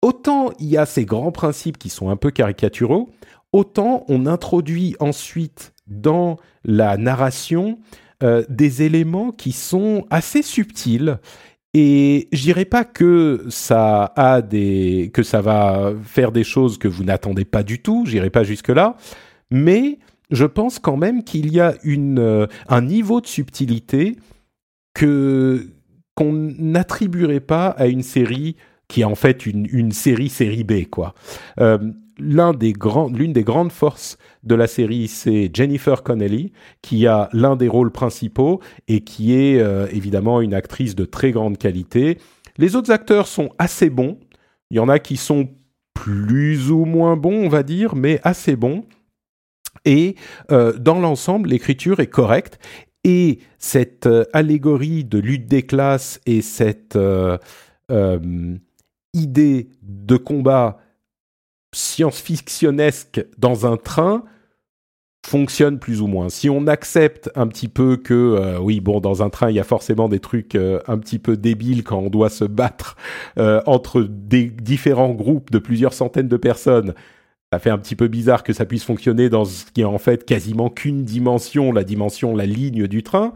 autant 0.02 0.52
il 0.58 0.68
y 0.68 0.78
a 0.78 0.86
ces 0.86 1.04
grands 1.04 1.34
principes 1.34 1.78
qui 1.78 1.90
sont 1.90 2.10
un 2.10 2.16
peu 2.16 2.32
caricaturaux, 2.32 3.10
autant 3.52 4.06
on 4.08 4.26
introduit 4.26 4.96
ensuite 5.02 5.74
dans 5.86 6.38
la 6.64 6.96
narration 6.96 7.78
euh, 8.24 8.44
des 8.48 8.84
éléments 8.84 9.32
qui 9.32 9.52
sont 9.52 10.06
assez 10.10 10.42
subtils. 10.42 11.20
Et 11.74 12.30
je 12.32 12.42
dirais 12.42 12.66
pas 12.66 12.86
que 12.86 13.46
ça 13.50 14.14
a 14.16 14.42
des 14.42 15.12
que 15.14 15.24
ça 15.24 15.42
va 15.42 15.92
faire 16.04 16.32
des 16.32 16.46
choses 16.46 16.78
que 16.78 16.88
vous 16.88 17.04
n'attendez 17.04 17.46
pas 17.46 17.64
du 17.64 17.82
tout, 17.82 18.06
j'irai 18.06 18.30
pas 18.30 18.44
jusque 18.44 18.70
là, 18.70 18.96
mais 19.52 20.00
je 20.32 20.46
pense 20.46 20.80
quand 20.80 20.98
même 20.98 21.26
qu'il 21.26 21.52
y 21.52 21.60
a 21.60 21.76
une 21.84 22.20
euh, 22.20 22.48
un 22.70 22.82
niveau 22.82 23.20
de 23.20 23.28
subtilité 23.28 24.16
que 24.94 25.68
qu'on 26.16 26.32
n'attribuerait 26.34 27.42
pas 27.42 27.68
à 27.68 27.88
une 27.88 28.04
série 28.04 28.56
qui 28.92 29.02
est 29.02 29.06
en 29.06 29.16
fait 29.16 29.46
une, 29.46 29.94
série 29.94 30.28
série 30.28 30.66
B 30.66 30.84
quoi. 30.92 31.14
Euh, 31.62 31.78
l'une 32.20 32.60
des 32.60 32.74
grandes 32.74 33.72
forces 33.72 34.18
de 34.44 34.54
la 34.54 34.68
série, 34.68 35.08
c'est 35.08 35.50
Jennifer 35.54 36.04
Connelly, 36.04 36.52
qui 36.82 37.08
a 37.08 37.30
l'un 37.32 37.56
des 37.56 37.70
rôles 37.70 37.94
principaux 37.94 38.60
et 38.90 39.00
qui 39.00 39.34
est 39.34 39.62
euh, 39.62 39.88
évidemment 39.94 40.42
une 40.42 40.54
actrice 40.54 40.94
de 40.94 41.06
très 41.06 41.32
grande 41.32 41.58
qualité. 41.58 42.18
Les 42.58 42.76
autres 42.76 42.92
acteurs 42.92 43.28
sont 43.28 43.52
assez 43.60 43.90
bons. 43.90 44.20
Il 44.72 44.78
y 44.78 44.82
en 44.82 44.90
a 44.90 45.00
qui 45.00 45.16
sont 45.16 45.48
plus 45.94 46.70
ou 46.70 46.84
moins 46.84 47.16
bons, 47.16 47.46
on 47.46 47.50
va 47.50 47.64
dire, 47.64 47.96
mais 47.96 48.20
assez 48.24 48.58
bons. 48.58 48.84
Et 49.86 50.16
euh, 50.52 50.74
dans 50.78 51.00
l'ensemble, 51.00 51.48
l'écriture 51.48 52.02
est 52.02 52.08
correcte. 52.08 52.60
Et 53.06 53.40
cette 53.58 54.10
allégorie 54.34 55.06
de 55.06 55.18
lutte 55.18 55.48
des 55.48 55.64
classes 55.64 56.20
et 56.26 56.42
cette 56.42 56.98
idée 59.14 59.70
de 59.82 60.18
combat 60.18 60.80
science-fictionnesque 61.74 63.26
dans 63.38 63.66
un 63.66 63.78
train 63.78 64.24
fonctionne 65.26 65.80
plus 65.80 66.02
ou 66.02 66.08
moins. 66.08 66.30
Si 66.30 66.50
on 66.50 66.68
accepte 66.68 67.30
un 67.36 67.48
petit 67.48 67.68
peu 67.68 67.98
que, 67.98 68.14
euh, 68.14 68.60
oui, 68.60 68.80
bon, 68.80 69.00
dans 69.00 69.22
un 69.22 69.30
train, 69.30 69.50
il 69.50 69.56
y 69.56 69.60
a 69.60 69.64
forcément 69.64 70.10
des 70.10 70.20
trucs 70.20 70.56
euh, 70.56 70.80
un 70.88 70.98
petit 70.98 71.20
peu 71.20 71.38
débiles 71.38 71.84
quand 71.84 72.00
on 72.00 72.10
doit 72.10 72.30
se 72.30 72.44
battre 72.44 72.96
euh, 73.38 73.62
entre 73.66 74.02
des 74.02 74.46
différents 74.46 75.14
groupes 75.14 75.52
de 75.52 75.60
plusieurs 75.60 75.94
centaines 75.94 76.28
de 76.28 76.38
personnes, 76.38 76.94
ça 77.54 77.60
fait 77.60 77.70
un 77.70 77.78
petit 77.78 77.96
peu 77.96 78.08
bizarre 78.08 78.44
que 78.44 78.54
ça 78.54 78.66
puisse 78.66 78.84
fonctionner 78.84 79.30
dans 79.30 79.46
ce 79.46 79.66
qui 79.72 79.82
est 79.82 79.86
en 79.86 79.98
fait 79.98 80.26
quasiment 80.26 80.70
qu'une 80.70 81.04
dimension, 81.04 81.72
la 81.72 81.84
dimension, 81.84 82.36
la 82.36 82.46
ligne 82.46 82.88
du 82.88 83.04
train. 83.04 83.34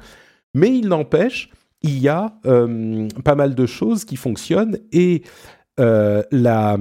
Mais 0.53 0.69
il 0.69 0.87
n'empêche, 0.87 1.49
il 1.81 1.99
y 1.99 2.07
a 2.07 2.33
pas 3.25 3.35
mal 3.35 3.55
de 3.55 3.65
choses 3.65 4.05
qui 4.05 4.15
fonctionnent 4.15 4.79
et 4.93 5.21
la, 5.77 6.77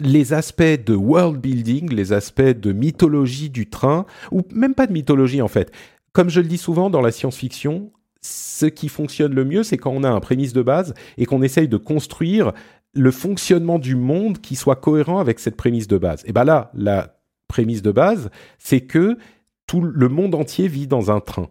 les 0.00 0.32
aspects 0.32 0.62
de 0.62 0.94
world 0.94 1.40
building, 1.40 1.92
les 1.92 2.12
aspects 2.12 2.42
de 2.42 2.72
mythologie 2.72 3.50
du 3.50 3.68
train, 3.68 4.06
ou 4.32 4.42
même 4.52 4.74
pas 4.74 4.86
de 4.86 4.92
mythologie 4.92 5.42
en 5.42 5.48
fait. 5.48 5.72
Comme 6.12 6.30
je 6.30 6.40
le 6.40 6.48
dis 6.48 6.58
souvent 6.58 6.90
dans 6.90 7.00
la 7.00 7.12
science-fiction, 7.12 7.92
ce 8.22 8.66
qui 8.66 8.88
fonctionne 8.88 9.34
le 9.34 9.44
mieux, 9.44 9.62
c'est 9.62 9.78
quand 9.78 9.92
on 9.92 10.04
a 10.04 10.10
un 10.10 10.20
prémisse 10.20 10.52
de 10.52 10.62
base 10.62 10.94
et 11.16 11.26
qu'on 11.26 11.42
essaye 11.42 11.68
de 11.68 11.76
construire 11.76 12.52
le 12.92 13.10
fonctionnement 13.10 13.78
du 13.78 13.94
monde 13.94 14.40
qui 14.40 14.56
soit 14.56 14.76
cohérent 14.76 15.20
avec 15.20 15.38
cette 15.38 15.56
prémisse 15.56 15.88
de 15.88 15.98
base. 15.98 16.22
Et 16.26 16.32
bien 16.32 16.44
là, 16.44 16.70
la 16.74 17.20
prémisse 17.48 17.82
de 17.82 17.92
base, 17.92 18.30
c'est 18.58 18.80
que 18.80 19.16
tout 19.66 19.80
le 19.80 20.08
monde 20.08 20.34
entier 20.34 20.66
vit 20.66 20.86
dans 20.86 21.10
un 21.10 21.20
train. 21.20 21.48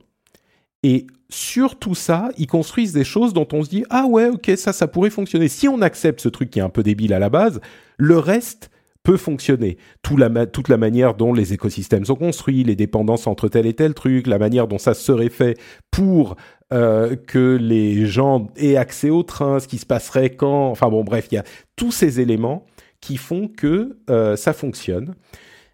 Et 0.84 1.08
sur 1.30 1.78
tout 1.78 1.96
ça, 1.96 2.30
ils 2.38 2.48
construisent 2.48 2.94
des 2.94 3.04
choses 3.04 3.34
dont 3.34 3.48
on 3.54 3.64
se 3.64 3.70
dit 3.70 3.86
ah 3.90 4.06
ouais 4.08 4.30
ok 4.30 4.52
ça 4.58 4.74
ça 4.74 4.88
pourrait 4.88 5.10
fonctionner. 5.10 5.48
Si 5.48 5.68
on 5.68 5.82
accepte 5.82 6.22
ce 6.22 6.30
truc 6.30 6.50
qui 6.50 6.60
est 6.60 6.64
un 6.64 6.70
peu 6.70 6.84
débile 6.84 7.14
à 7.14 7.20
la 7.20 7.30
base, 7.30 7.62
le 7.98 8.18
reste 8.18 8.72
peut 9.04 9.18
fonctionner. 9.18 9.78
la, 10.18 10.46
toute 10.46 10.68
la 10.68 10.78
manière 10.78 11.14
dont 11.14 11.34
les 11.34 11.54
écosystèmes 11.54 12.06
sont 12.06 12.16
construits, 12.16 12.64
les 12.64 12.76
dépendances 12.76 13.28
entre 13.28 13.48
tel 13.48 13.66
et 13.66 13.74
tel 13.74 13.94
truc, 13.94 14.28
la 14.28 14.38
manière 14.38 14.68
dont 14.68 14.78
ça 14.78 14.94
serait 14.94 15.30
fait 15.30 15.58
pour 15.90 16.36
euh, 16.74 17.16
que 17.16 17.58
les 17.60 18.06
gens 18.06 18.48
aient 18.58 18.76
accès 18.76 19.10
au 19.10 19.24
train, 19.24 19.60
ce 19.60 19.68
qui 19.68 19.78
se 19.78 19.86
passerait 19.86 20.32
quand. 20.32 20.70
Enfin 20.70 20.90
bon 20.90 21.04
bref, 21.04 21.28
il 21.32 21.36
y 21.36 21.38
a 21.38 21.44
tous 21.76 21.92
ces 21.92 22.20
éléments 22.20 22.66
qui 23.02 23.18
font 23.18 23.48
que 23.48 23.98
euh, 24.10 24.36
ça 24.36 24.54
fonctionne. 24.54 25.16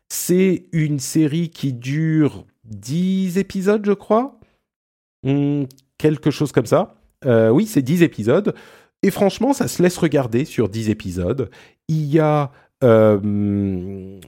C'est 0.08 0.68
une 0.72 1.00
série 1.00 1.50
qui 1.50 1.74
dure 1.74 2.46
10 2.66 3.38
épisodes, 3.38 3.84
je 3.86 3.94
crois. 3.94 4.40
Hmm, 5.26 5.64
quelque 5.98 6.32
chose 6.32 6.52
comme 6.52 6.68
ça. 6.68 6.96
Euh, 7.26 7.50
oui, 7.50 7.66
c'est 7.66 7.82
10 7.82 8.04
épisodes. 8.04 8.54
Et 9.02 9.12
franchement, 9.12 9.54
ça 9.54 9.68
se 9.68 9.82
laisse 9.82 9.98
regarder 9.98 10.46
sur 10.46 10.70
10 10.70 10.90
épisodes. 10.90 11.50
Il 11.88 12.06
y 12.06 12.20
a... 12.20 12.52
Euh, 12.84 14.20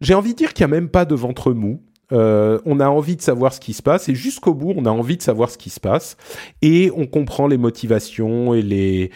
j'ai 0.00 0.14
envie 0.14 0.32
de 0.32 0.36
dire 0.36 0.54
qu'il 0.54 0.66
n'y 0.66 0.72
a 0.72 0.74
même 0.74 0.88
pas 0.88 1.04
de 1.04 1.14
ventre 1.14 1.52
mou. 1.52 1.82
Euh, 2.12 2.58
on 2.66 2.80
a 2.80 2.88
envie 2.88 3.16
de 3.16 3.22
savoir 3.22 3.52
ce 3.52 3.60
qui 3.60 3.72
se 3.72 3.82
passe 3.82 4.08
et 4.08 4.14
jusqu'au 4.14 4.52
bout, 4.52 4.74
on 4.76 4.84
a 4.84 4.90
envie 4.90 5.16
de 5.16 5.22
savoir 5.22 5.48
ce 5.48 5.56
qui 5.56 5.70
se 5.70 5.80
passe 5.80 6.16
et 6.60 6.90
on 6.94 7.06
comprend 7.06 7.46
les 7.46 7.56
motivations 7.56 8.52
et 8.52 8.62
les 8.62 9.10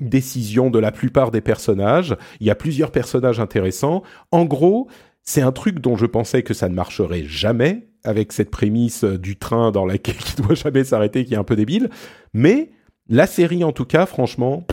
décisions 0.00 0.70
de 0.70 0.78
la 0.78 0.92
plupart 0.92 1.32
des 1.32 1.40
personnages. 1.40 2.16
Il 2.38 2.46
y 2.46 2.50
a 2.50 2.54
plusieurs 2.54 2.92
personnages 2.92 3.40
intéressants. 3.40 4.02
En 4.30 4.44
gros, 4.44 4.88
c'est 5.22 5.42
un 5.42 5.50
truc 5.50 5.80
dont 5.80 5.96
je 5.96 6.06
pensais 6.06 6.42
que 6.42 6.54
ça 6.54 6.68
ne 6.68 6.74
marcherait 6.74 7.24
jamais 7.24 7.88
avec 8.04 8.32
cette 8.32 8.50
prémisse 8.50 9.04
du 9.04 9.36
train 9.36 9.70
dans 9.70 9.86
laquelle 9.86 10.16
qui 10.18 10.40
doit 10.40 10.54
jamais 10.54 10.84
s'arrêter, 10.84 11.24
qui 11.24 11.34
est 11.34 11.38
un 11.38 11.44
peu 11.44 11.56
débile. 11.56 11.90
Mais 12.34 12.70
la 13.08 13.26
série, 13.26 13.64
en 13.64 13.72
tout 13.72 13.84
cas, 13.84 14.06
franchement, 14.06 14.64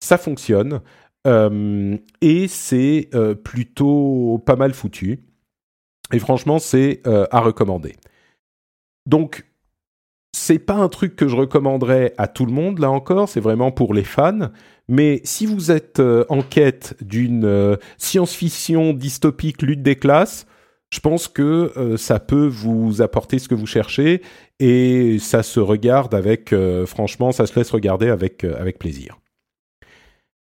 ça 0.00 0.18
fonctionne. 0.18 0.80
Euh, 1.26 1.96
et 2.20 2.48
c'est 2.48 3.08
euh, 3.14 3.34
plutôt 3.34 4.42
pas 4.46 4.56
mal 4.56 4.74
foutu. 4.74 5.20
Et 6.12 6.18
franchement, 6.18 6.58
c'est 6.58 7.02
euh, 7.06 7.26
à 7.30 7.40
recommander. 7.40 7.96
Donc, 9.06 9.44
c'est 10.32 10.58
pas 10.58 10.74
un 10.74 10.88
truc 10.88 11.16
que 11.16 11.26
je 11.26 11.36
recommanderais 11.36 12.14
à 12.18 12.28
tout 12.28 12.46
le 12.46 12.52
monde, 12.52 12.78
là 12.78 12.90
encore, 12.90 13.28
c'est 13.28 13.40
vraiment 13.40 13.72
pour 13.72 13.94
les 13.94 14.04
fans. 14.04 14.50
Mais 14.88 15.20
si 15.24 15.46
vous 15.46 15.70
êtes 15.70 16.00
en 16.28 16.42
quête 16.42 16.94
d'une 17.00 17.78
science-fiction 17.96 18.92
dystopique 18.92 19.62
lutte 19.62 19.82
des 19.82 19.96
classes, 19.96 20.46
je 20.90 21.00
pense 21.00 21.28
que 21.28 21.96
ça 21.98 22.20
peut 22.20 22.46
vous 22.46 23.02
apporter 23.02 23.38
ce 23.38 23.48
que 23.48 23.54
vous 23.54 23.66
cherchez 23.66 24.22
et 24.60 25.18
ça 25.18 25.42
se 25.42 25.60
regarde 25.60 26.14
avec, 26.14 26.54
franchement, 26.86 27.32
ça 27.32 27.46
se 27.46 27.58
laisse 27.58 27.70
regarder 27.70 28.08
avec, 28.08 28.44
avec 28.44 28.78
plaisir. 28.78 29.18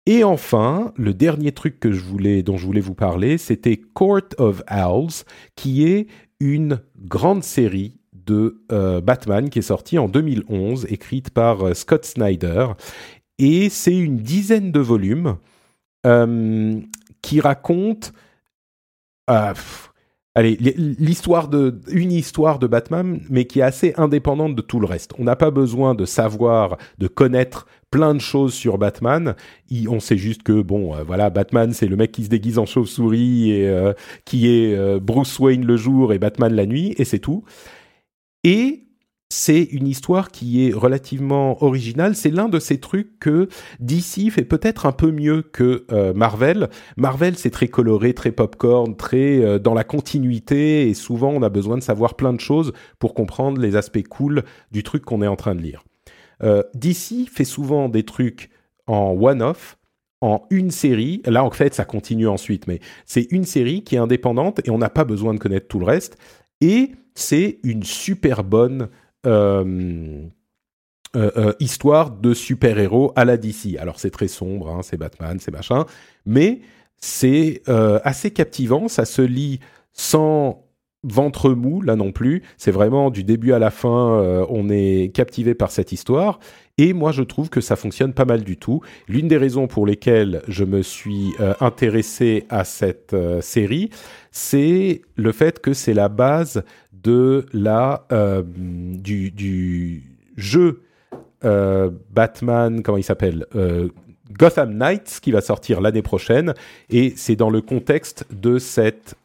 Et 0.05 0.24
enfin, 0.24 0.91
le 0.95 1.13
dernier 1.13 1.51
truc 1.51 1.79
que 1.79 1.91
je 1.91 2.01
voulais, 2.01 2.41
dont 2.41 2.57
je 2.57 2.65
voulais 2.65 2.81
vous 2.81 2.95
parler, 2.95 3.38
c'était 3.38 3.77
Court 3.77 4.29
of 4.39 4.63
Owls, 4.67 5.24
qui 5.55 5.86
est 5.86 6.07
une 6.39 6.81
grande 6.98 7.43
série 7.43 8.00
de 8.13 8.62
euh, 8.71 9.01
Batman 9.01 9.51
qui 9.51 9.59
est 9.59 9.62
sortie 9.62 10.00
en 10.00 10.07
2011, 10.07 10.88
écrite 10.89 11.29
par 11.29 11.63
euh, 11.63 11.74
Scott 11.75 12.05
Snyder. 12.05 12.69
Et 13.38 13.69
c'est 13.69 13.95
une 13.95 14.17
dizaine 14.17 14.71
de 14.71 14.79
volumes 14.79 15.38
euh, 16.07 16.79
qui 17.21 17.39
racontent 17.39 18.09
allez, 20.36 20.57
l'histoire 20.59 21.48
de, 21.48 21.79
une 21.91 22.12
histoire 22.12 22.59
de 22.59 22.67
Batman, 22.67 23.21
mais 23.29 23.45
qui 23.45 23.59
est 23.59 23.63
assez 23.63 23.93
indépendante 23.98 24.55
de 24.55 24.62
tout 24.62 24.79
le 24.79 24.86
reste. 24.86 25.13
On 25.17 25.24
n'a 25.24 25.36
pas 25.36 25.51
besoin 25.51 25.95
de 25.95 26.05
savoir, 26.05 26.77
de 26.98 27.07
connaître 27.07 27.67
plein 27.91 28.13
de 28.13 28.19
choses 28.19 28.53
sur 28.53 28.77
Batman. 28.77 29.36
on 29.88 30.00
sait 30.00 30.17
juste 30.17 30.43
que 30.43 30.62
bon, 30.62 30.95
euh, 30.95 31.03
voilà, 31.03 31.29
Batman, 31.29 31.74
c'est 31.74 31.88
le 31.88 31.95
mec 31.95 32.12
qui 32.12 32.24
se 32.24 32.29
déguise 32.29 32.59
en 32.59 32.65
chauve-souris 32.65 33.51
et 33.51 33.67
euh, 33.67 33.93
qui 34.25 34.48
est 34.48 34.75
euh, 34.75 35.00
Bruce 35.00 35.39
Wayne 35.39 35.65
le 35.65 35.77
jour 35.77 36.13
et 36.13 36.19
Batman 36.19 36.53
la 36.53 36.65
nuit, 36.65 36.93
et 36.98 37.05
c'est 37.05 37.19
tout. 37.19 37.43
Et 38.43 38.88
c'est 39.31 39.62
une 39.62 39.88
histoire 39.88 40.31
qui 40.31 40.67
est 40.67 40.74
relativement 40.74 41.63
originale. 41.63 42.15
C'est 42.15 42.31
l'un 42.31 42.50
de 42.50 42.57
ces 42.57 42.79
trucs 42.79 43.19
que 43.19 43.48
DC 43.79 44.31
fait 44.31 44.43
peut-être 44.43 44.88
un 44.88 44.91
peu 44.91 45.12
mieux 45.12 45.43
que 45.43 45.86
euh, 45.91 46.13
Marvel. 46.13 46.69
Marvel, 46.98 47.38
c'est 47.38 47.51
très 47.51 47.67
coloré, 47.67 48.15
très 48.15 48.31
popcorn, 48.31 48.95
très 48.95 49.39
euh, 49.39 49.59
dans 49.59 49.75
la 49.75 49.83
continuité, 49.83 50.89
et 50.89 50.95
souvent 50.95 51.29
on 51.29 51.43
a 51.43 51.50
besoin 51.50 51.77
de 51.77 51.83
savoir 51.83 52.15
plein 52.15 52.33
de 52.33 52.39
choses 52.39 52.74
pour 52.98 53.13
comprendre 53.13 53.62
les 53.62 53.75
aspects 53.75 54.03
cool 54.07 54.43
du 54.71 54.81
truc 54.81 55.05
qu'on 55.05 55.21
est 55.21 55.27
en 55.27 55.36
train 55.36 55.53
de 55.53 55.62
lire. 55.62 55.83
Euh, 56.41 56.63
DC 56.74 57.29
fait 57.31 57.45
souvent 57.45 57.88
des 57.88 58.03
trucs 58.03 58.50
en 58.88 59.12
one-off, 59.12 59.77
en 60.21 60.41
une 60.50 60.71
série. 60.71 61.21
Là, 61.25 61.43
en 61.43 61.51
fait, 61.51 61.75
ça 61.75 61.86
continue 61.86 62.27
ensuite, 62.27 62.65
mais 62.65 62.79
c'est 63.05 63.27
une 63.29 63.45
série 63.45 63.83
qui 63.83 63.95
est 63.95 64.00
indépendante 64.00 64.59
et 64.65 64.71
on 64.71 64.79
n'a 64.79 64.89
pas 64.89 65.05
besoin 65.05 65.36
de 65.36 65.39
connaître 65.39 65.67
tout 65.67 65.79
le 65.79 65.86
reste. 65.86 66.17
Et 66.62 66.93
c'est 67.13 67.59
une 67.63 67.83
super 67.83 68.43
bonne 68.43 68.89
histoire 71.59 72.11
de 72.11 72.33
super-héros 72.33 73.11
à 73.15 73.25
la 73.25 73.38
DC. 73.38 73.77
Alors 73.79 73.99
c'est 73.99 74.11
très 74.11 74.27
sombre, 74.27 74.69
hein, 74.69 74.81
c'est 74.83 74.97
Batman, 74.97 75.38
c'est 75.39 75.51
machin, 75.51 75.85
mais 76.25 76.61
c'est 76.97 77.63
assez 77.67 78.31
captivant, 78.31 78.88
ça 78.88 79.05
se 79.05 79.21
lit 79.21 79.59
sans 79.93 80.65
ventre 81.03 81.51
mou 81.51 81.81
là 81.81 81.95
non 81.95 82.11
plus. 82.11 82.43
C'est 82.57 82.71
vraiment 82.71 83.09
du 83.09 83.23
début 83.23 83.53
à 83.53 83.59
la 83.59 83.71
fin, 83.71 84.45
on 84.49 84.69
est 84.69 85.13
captivé 85.13 85.55
par 85.55 85.71
cette 85.71 85.91
histoire. 85.91 86.39
Et 86.77 86.93
moi, 86.93 87.11
je 87.11 87.23
trouve 87.23 87.49
que 87.49 87.59
ça 87.59 87.75
fonctionne 87.75 88.13
pas 88.13 88.23
mal 88.23 88.43
du 88.43 88.57
tout. 88.57 88.81
L'une 89.07 89.27
des 89.27 89.35
raisons 89.38 89.67
pour 89.67 89.85
lesquelles 89.85 90.41
je 90.47 90.63
me 90.63 90.81
suis 90.81 91.33
intéressé 91.59 92.45
à 92.49 92.63
cette 92.63 93.15
série, 93.41 93.89
c'est 94.31 95.01
le 95.15 95.31
fait 95.31 95.59
que 95.59 95.73
c'est 95.73 95.93
la 95.93 96.09
base 96.09 96.63
de 97.03 97.45
la 97.53 98.05
euh, 98.12 98.43
du, 98.45 99.31
du, 99.31 100.03
jeu 100.38 100.81
euh, 101.45 101.89
Batman, 102.12 102.81
comment 102.81 102.97
il 102.97 103.03
s'appelle 103.03 103.45
euh, 103.55 103.89
Gotham 104.38 104.73
Knights 104.73 105.19
qui 105.21 105.31
va 105.31 105.41
sortir 105.41 105.81
l'année 105.81 106.01
prochaine 106.01 106.53
et 106.89 107.13
c'est 107.15 107.35
dans 107.35 107.49
le 107.49 107.62
contexte 107.62 108.25
de 108.31 108.59
cette 108.59 109.15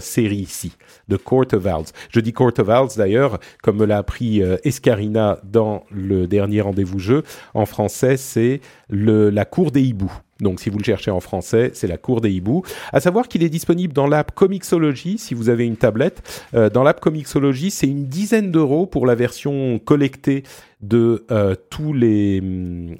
série-ci, 0.00 0.76
de 1.08 1.16
Court 1.16 1.46
of 1.52 1.66
Owls. 1.66 1.86
Je 2.10 2.20
dis 2.20 2.32
Court 2.32 2.52
of 2.58 2.68
Owls 2.68 2.96
d'ailleurs, 2.96 3.40
comme 3.64 3.78
me 3.78 3.84
l'a 3.84 3.98
appris 3.98 4.42
Escarina 4.62 5.40
dans 5.42 5.82
le 5.90 6.28
dernier 6.28 6.60
rendez-vous 6.60 7.00
jeu, 7.00 7.24
en 7.52 7.66
français 7.66 8.16
c'est 8.16 8.60
la 8.90 9.44
cour 9.44 9.72
des 9.72 9.82
hiboux. 9.82 10.12
Donc, 10.44 10.60
si 10.60 10.70
vous 10.70 10.78
le 10.78 10.84
cherchez 10.84 11.10
en 11.10 11.20
français, 11.20 11.70
c'est 11.74 11.88
la 11.88 11.96
cour 11.96 12.20
des 12.20 12.30
hiboux. 12.30 12.62
À 12.92 13.00
savoir 13.00 13.26
qu'il 13.26 13.42
est 13.42 13.48
disponible 13.48 13.92
dans 13.92 14.06
l'app 14.06 14.32
Comixology, 14.32 15.18
si 15.18 15.34
vous 15.34 15.48
avez 15.48 15.66
une 15.66 15.76
tablette. 15.76 16.46
Euh, 16.54 16.70
dans 16.70 16.84
l'app 16.84 17.00
Comixology, 17.00 17.70
c'est 17.70 17.88
une 17.88 18.04
dizaine 18.04 18.52
d'euros 18.52 18.86
pour 18.86 19.06
la 19.06 19.14
version 19.14 19.80
collectée 19.80 20.44
de 20.82 21.24
euh, 21.30 21.54
tous 21.70 21.94
les 21.94 22.42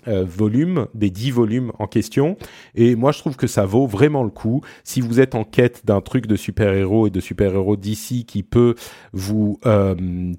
euh, 0.08 0.24
volumes, 0.24 0.86
des 0.94 1.10
dix 1.10 1.30
volumes 1.30 1.70
en 1.78 1.86
question. 1.86 2.38
Et 2.74 2.96
moi, 2.96 3.12
je 3.12 3.18
trouve 3.18 3.36
que 3.36 3.46
ça 3.46 3.66
vaut 3.66 3.86
vraiment 3.86 4.24
le 4.24 4.30
coup. 4.30 4.62
Si 4.82 5.02
vous 5.02 5.20
êtes 5.20 5.34
en 5.34 5.44
quête 5.44 5.84
d'un 5.84 6.00
truc 6.00 6.26
de 6.26 6.36
super-héros 6.36 7.08
et 7.08 7.10
de 7.10 7.20
super-héros 7.20 7.76
d'ici 7.76 8.24
qui 8.24 8.42
peut 8.42 8.74
vous 9.12 9.60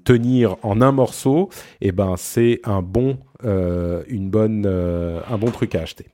tenir 0.04 0.56
en 0.62 0.80
un 0.80 0.90
morceau, 0.90 1.50
eh 1.80 1.92
ben, 1.92 2.14
c'est 2.16 2.60
un 2.64 2.82
bon, 2.82 3.18
une 3.44 4.28
bonne, 4.28 4.66
un 4.66 5.38
bon 5.38 5.52
truc 5.52 5.76
à 5.76 5.82
acheter. 5.82 6.06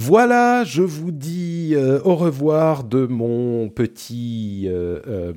Voilà, 0.00 0.62
je 0.64 0.80
vous 0.80 1.10
dis 1.10 1.72
euh, 1.74 2.00
au 2.04 2.14
revoir 2.14 2.84
de 2.84 3.04
mon 3.04 3.68
petit, 3.68 4.64
euh, 4.66 5.00
euh, 5.06 5.32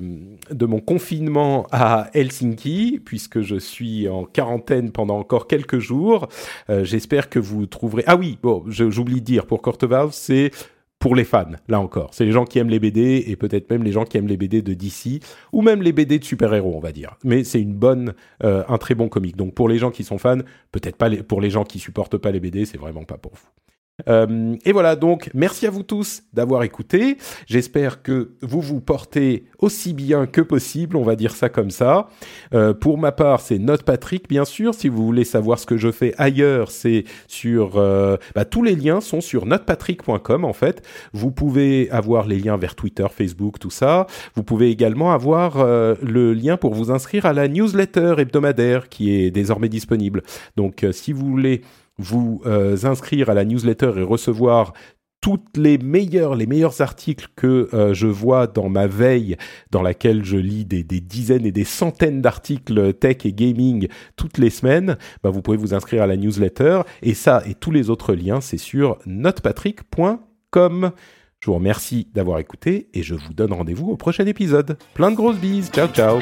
de 0.50 0.66
mon 0.66 0.80
confinement 0.80 1.66
à 1.72 2.08
Helsinki, 2.14 3.02
puisque 3.04 3.42
je 3.42 3.56
suis 3.56 4.08
en 4.08 4.24
quarantaine 4.24 4.92
pendant 4.92 5.18
encore 5.18 5.48
quelques 5.48 5.80
jours. 5.80 6.28
J'espère 6.68 7.28
que 7.28 7.40
vous 7.40 7.66
trouverez. 7.66 8.04
Ah 8.06 8.16
oui, 8.16 8.38
bon, 8.42 8.64
j'oublie 8.68 9.20
de 9.20 9.26
dire 9.26 9.46
pour 9.46 9.62
Courteval, 9.62 10.08
c'est 10.12 10.52
pour 11.00 11.16
les 11.16 11.24
fans, 11.24 11.50
là 11.68 11.80
encore. 11.80 12.10
C'est 12.12 12.24
les 12.24 12.32
gens 12.32 12.44
qui 12.44 12.60
aiment 12.60 12.70
les 12.70 12.78
BD 12.78 13.24
et 13.26 13.36
peut-être 13.36 13.68
même 13.68 13.82
les 13.82 13.92
gens 13.92 14.04
qui 14.04 14.16
aiment 14.16 14.28
les 14.28 14.36
BD 14.36 14.62
de 14.62 14.74
DC 14.74 15.20
ou 15.52 15.60
même 15.60 15.82
les 15.82 15.92
BD 15.92 16.20
de 16.20 16.24
super-héros, 16.24 16.72
on 16.76 16.80
va 16.80 16.92
dire. 16.92 17.16
Mais 17.24 17.42
c'est 17.42 17.60
une 17.60 17.74
bonne, 17.74 18.14
un 18.40 18.78
très 18.78 18.94
bon 18.94 19.08
comique. 19.08 19.36
Donc 19.36 19.54
pour 19.54 19.68
les 19.68 19.78
gens 19.78 19.90
qui 19.90 20.04
sont 20.04 20.18
fans, 20.18 20.38
peut-être 20.70 20.96
pas 20.96 21.10
pour 21.28 21.40
les 21.40 21.50
gens 21.50 21.64
qui 21.64 21.80
supportent 21.80 22.16
pas 22.16 22.30
les 22.30 22.40
BD, 22.40 22.64
c'est 22.64 22.78
vraiment 22.78 23.04
pas 23.04 23.18
pour 23.18 23.32
vous. 23.34 23.48
Euh, 24.08 24.56
et 24.64 24.72
voilà, 24.72 24.96
donc 24.96 25.30
merci 25.34 25.66
à 25.66 25.70
vous 25.70 25.82
tous 25.82 26.22
d'avoir 26.32 26.62
écouté. 26.62 27.18
J'espère 27.46 28.02
que 28.02 28.32
vous 28.40 28.60
vous 28.60 28.80
portez 28.80 29.44
aussi 29.58 29.92
bien 29.92 30.26
que 30.26 30.40
possible, 30.40 30.96
on 30.96 31.02
va 31.02 31.14
dire 31.14 31.34
ça 31.34 31.48
comme 31.48 31.70
ça. 31.70 32.08
Euh, 32.54 32.74
pour 32.74 32.98
ma 32.98 33.12
part, 33.12 33.40
c'est 33.40 33.58
Note 33.58 33.82
Patrick, 33.82 34.28
bien 34.28 34.44
sûr. 34.44 34.74
Si 34.74 34.88
vous 34.88 35.04
voulez 35.04 35.24
savoir 35.24 35.58
ce 35.58 35.66
que 35.66 35.76
je 35.76 35.92
fais 35.92 36.14
ailleurs, 36.18 36.70
c'est 36.70 37.04
sur... 37.28 37.76
Euh, 37.76 38.16
bah, 38.34 38.44
tous 38.44 38.62
les 38.62 38.74
liens 38.74 39.00
sont 39.00 39.20
sur 39.20 39.46
notepatrick.com, 39.46 40.44
en 40.44 40.52
fait. 40.52 40.82
Vous 41.12 41.30
pouvez 41.30 41.90
avoir 41.90 42.26
les 42.26 42.38
liens 42.38 42.56
vers 42.56 42.74
Twitter, 42.74 43.06
Facebook, 43.14 43.58
tout 43.58 43.70
ça. 43.70 44.06
Vous 44.34 44.42
pouvez 44.42 44.70
également 44.70 45.12
avoir 45.12 45.64
le 45.64 46.32
lien 46.32 46.56
pour 46.56 46.74
vous 46.74 46.90
inscrire 46.90 47.26
à 47.26 47.32
la 47.32 47.48
newsletter 47.48 48.14
hebdomadaire 48.18 48.88
qui 48.88 49.14
est 49.14 49.30
désormais 49.30 49.68
disponible. 49.68 50.22
Donc, 50.56 50.86
si 50.92 51.12
vous 51.12 51.26
voulez 51.26 51.62
vous 51.98 52.42
euh, 52.46 52.76
inscrire 52.84 53.30
à 53.30 53.34
la 53.34 53.44
newsletter 53.44 53.92
et 53.96 54.02
recevoir 54.02 54.72
toutes 55.22 55.56
les 55.56 55.78
meilleurs, 55.78 56.34
les 56.34 56.46
meilleurs 56.46 56.82
articles 56.82 57.28
que 57.36 57.70
euh, 57.72 57.94
je 57.94 58.08
vois 58.08 58.48
dans 58.48 58.68
ma 58.68 58.88
veille, 58.88 59.36
dans 59.70 59.80
laquelle 59.80 60.24
je 60.24 60.36
lis 60.36 60.64
des, 60.64 60.82
dizaines 60.82 61.46
et 61.46 61.52
des 61.52 61.64
centaines 61.64 62.20
d'articles 62.20 62.92
tech 62.94 63.18
et 63.24 63.32
gaming 63.32 63.86
toutes 64.16 64.36
les 64.36 64.50
semaines, 64.50 64.98
bah, 65.22 65.30
vous 65.30 65.40
pouvez 65.40 65.56
vous 65.56 65.74
inscrire 65.74 66.02
à 66.02 66.06
la 66.08 66.16
newsletter. 66.16 66.82
Et 67.02 67.14
ça 67.14 67.42
et 67.46 67.54
tous 67.54 67.70
les 67.70 67.88
autres 67.88 68.14
liens, 68.14 68.40
c'est 68.40 68.58
sur 68.58 68.98
notepatrick.com. 69.06 70.90
Je 71.38 71.46
vous 71.46 71.54
remercie 71.54 72.08
d'avoir 72.14 72.38
écouté 72.40 72.88
et 72.92 73.02
je 73.02 73.14
vous 73.14 73.32
donne 73.32 73.52
rendez-vous 73.52 73.90
au 73.90 73.96
prochain 73.96 74.26
épisode. 74.26 74.76
Plein 74.94 75.10
de 75.10 75.16
grosses 75.16 75.38
bises. 75.38 75.70
Ciao, 75.70 75.88
ciao. 75.88 76.20